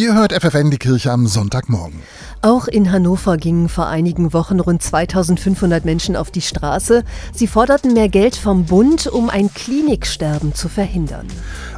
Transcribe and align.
Ihr 0.00 0.14
hört 0.14 0.32
FFN 0.32 0.70
die 0.70 0.78
Kirche 0.78 1.12
am 1.12 1.26
Sonntagmorgen. 1.26 2.00
Auch 2.40 2.68
in 2.68 2.90
Hannover 2.90 3.36
gingen 3.36 3.68
vor 3.68 3.86
einigen 3.86 4.32
Wochen 4.32 4.58
rund 4.58 4.82
2500 4.82 5.84
Menschen 5.84 6.16
auf 6.16 6.30
die 6.30 6.40
Straße. 6.40 7.04
Sie 7.34 7.46
forderten 7.46 7.92
mehr 7.92 8.08
Geld 8.08 8.34
vom 8.34 8.64
Bund, 8.64 9.06
um 9.08 9.28
ein 9.28 9.52
Kliniksterben 9.52 10.54
zu 10.54 10.70
verhindern. 10.70 11.26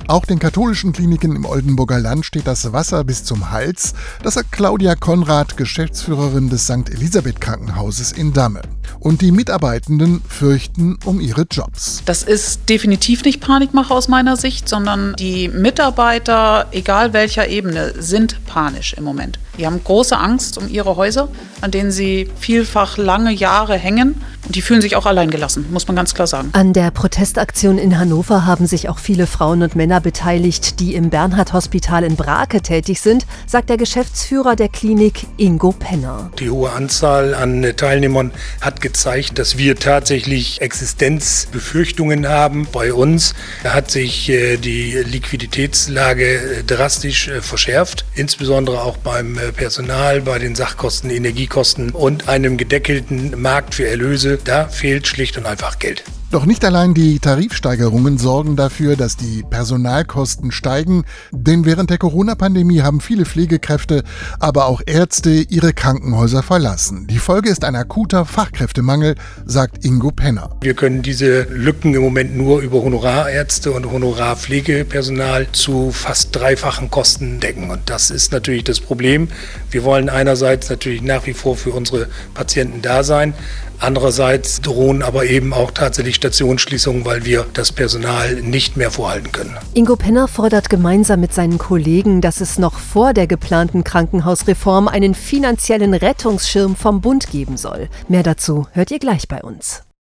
Auch 0.08 0.26
den 0.26 0.38
katholischen 0.38 0.92
Kliniken 0.92 1.36
im 1.36 1.44
Oldenburger 1.44 1.98
Land 1.98 2.26
steht 2.26 2.46
das 2.46 2.72
Wasser 2.72 3.04
bis 3.04 3.24
zum 3.24 3.50
Hals. 3.50 3.94
Das 4.22 4.34
sagt 4.34 4.52
Claudia 4.52 4.94
Konrad, 4.96 5.56
Geschäftsführerin 5.56 6.50
des 6.50 6.64
St. 6.64 6.90
Elisabeth 6.90 7.40
Krankenhauses 7.40 8.12
in 8.12 8.32
Damme. 8.32 8.62
Und 8.98 9.20
die 9.20 9.32
Mitarbeitenden 9.32 10.20
fürchten 10.28 10.98
um 11.04 11.20
ihre 11.20 11.46
Jobs. 11.50 12.02
Das 12.04 12.22
ist 12.22 12.68
definitiv 12.68 13.24
nicht 13.24 13.40
Panikmache 13.40 13.94
aus 13.94 14.08
meiner 14.08 14.36
Sicht, 14.36 14.68
sondern 14.68 15.14
die 15.18 15.48
Mitarbeiter, 15.48 16.66
egal 16.72 17.12
welcher 17.12 17.48
Ebene, 17.48 17.94
sind 18.00 18.44
panisch 18.46 18.94
im 18.94 19.04
Moment. 19.04 19.38
Die 19.58 19.66
haben 19.66 19.82
große 19.82 20.16
Angst 20.16 20.58
um 20.58 20.68
ihre 20.68 20.96
Häuser, 20.96 21.28
an 21.60 21.70
denen 21.70 21.90
sie 21.90 22.28
vielfach 22.38 22.96
lange 22.96 23.32
Jahre 23.32 23.76
hängen. 23.76 24.20
Und 24.52 24.56
die 24.56 24.60
fühlen 24.60 24.82
sich 24.82 24.96
auch 24.96 25.06
alleingelassen, 25.06 25.72
muss 25.72 25.86
man 25.86 25.96
ganz 25.96 26.12
klar 26.12 26.26
sagen. 26.26 26.50
An 26.52 26.74
der 26.74 26.90
Protestaktion 26.90 27.78
in 27.78 27.98
Hannover 27.98 28.44
haben 28.44 28.66
sich 28.66 28.90
auch 28.90 28.98
viele 28.98 29.26
Frauen 29.26 29.62
und 29.62 29.76
Männer 29.76 29.98
beteiligt, 30.02 30.78
die 30.78 30.94
im 30.94 31.08
Bernhard-Hospital 31.08 32.04
in 32.04 32.16
Brake 32.16 32.60
tätig 32.60 33.00
sind, 33.00 33.24
sagt 33.46 33.70
der 33.70 33.78
Geschäftsführer 33.78 34.54
der 34.54 34.68
Klinik 34.68 35.24
Ingo 35.38 35.72
Penner. 35.72 36.30
Die 36.38 36.50
hohe 36.50 36.70
Anzahl 36.70 37.34
an 37.34 37.64
Teilnehmern 37.78 38.30
hat 38.60 38.82
gezeigt, 38.82 39.38
dass 39.38 39.56
wir 39.56 39.76
tatsächlich 39.76 40.60
Existenzbefürchtungen 40.60 42.28
haben 42.28 42.68
bei 42.70 42.92
uns. 42.92 43.32
Da 43.62 43.72
hat 43.72 43.90
sich 43.90 44.28
äh, 44.28 44.58
die 44.58 44.98
Liquiditätslage 45.02 46.26
äh, 46.26 46.62
drastisch 46.64 47.28
äh, 47.28 47.40
verschärft, 47.40 48.04
insbesondere 48.14 48.82
auch 48.82 48.98
beim 48.98 49.38
Personal, 49.56 50.20
bei 50.20 50.38
den 50.38 50.54
Sachkosten, 50.54 51.08
Energiekosten 51.08 51.88
und 51.92 52.28
einem 52.28 52.58
gedeckelten 52.58 53.40
Markt 53.40 53.76
für 53.76 53.88
Erlöse. 53.88 54.41
Da 54.44 54.68
fehlt 54.68 55.06
schlicht 55.06 55.38
und 55.38 55.46
einfach 55.46 55.78
Geld. 55.78 56.02
Doch 56.32 56.46
nicht 56.46 56.64
allein 56.64 56.94
die 56.94 57.18
Tarifsteigerungen 57.18 58.16
sorgen 58.16 58.56
dafür, 58.56 58.96
dass 58.96 59.18
die 59.18 59.42
Personalkosten 59.42 60.50
steigen, 60.50 61.04
denn 61.30 61.66
während 61.66 61.90
der 61.90 61.98
Corona-Pandemie 61.98 62.80
haben 62.80 63.02
viele 63.02 63.26
Pflegekräfte, 63.26 64.02
aber 64.38 64.64
auch 64.64 64.80
Ärzte 64.86 65.28
ihre 65.28 65.74
Krankenhäuser 65.74 66.42
verlassen. 66.42 67.06
Die 67.06 67.18
Folge 67.18 67.50
ist 67.50 67.66
ein 67.66 67.76
akuter 67.76 68.24
Fachkräftemangel, 68.24 69.16
sagt 69.44 69.84
Ingo 69.84 70.10
Penner. 70.10 70.56
Wir 70.62 70.72
können 70.72 71.02
diese 71.02 71.42
Lücken 71.50 71.92
im 71.92 72.00
Moment 72.00 72.34
nur 72.34 72.62
über 72.62 72.82
Honorarärzte 72.82 73.70
und 73.70 73.92
Honorarpflegepersonal 73.92 75.48
zu 75.52 75.90
fast 75.90 76.34
dreifachen 76.34 76.90
Kosten 76.90 77.40
decken. 77.40 77.68
Und 77.68 77.90
das 77.90 78.08
ist 78.10 78.32
natürlich 78.32 78.64
das 78.64 78.80
Problem. 78.80 79.28
Wir 79.70 79.84
wollen 79.84 80.08
einerseits 80.08 80.70
natürlich 80.70 81.02
nach 81.02 81.26
wie 81.26 81.34
vor 81.34 81.58
für 81.58 81.72
unsere 81.72 82.08
Patienten 82.32 82.80
da 82.80 83.04
sein, 83.04 83.34
Andererseits 83.82 84.60
drohen 84.60 85.02
aber 85.02 85.26
eben 85.26 85.52
auch 85.52 85.72
tatsächlich 85.72 86.20
Stationsschließungen, 86.22 87.04
weil 87.04 87.24
wir 87.24 87.46
das 87.52 87.72
Personal 87.72 88.36
nicht 88.36 88.76
mehr 88.76 88.92
vorhalten 88.92 89.32
können. 89.32 89.56
Ingo 89.74 89.96
Penner 89.96 90.28
fordert 90.28 90.70
gemeinsam 90.70 91.18
mit 91.18 91.34
seinen 91.34 91.58
Kollegen, 91.58 92.20
dass 92.20 92.40
es 92.40 92.60
noch 92.60 92.78
vor 92.78 93.12
der 93.12 93.26
geplanten 93.26 93.82
Krankenhausreform 93.82 94.86
einen 94.86 95.14
finanziellen 95.14 95.94
Rettungsschirm 95.94 96.76
vom 96.76 97.00
Bund 97.00 97.28
geben 97.30 97.56
soll. 97.56 97.88
Mehr 98.06 98.22
dazu 98.22 98.68
hört 98.70 98.92
ihr 98.92 99.00
gleich 99.00 99.26
bei 99.26 99.42
uns. 99.42 99.82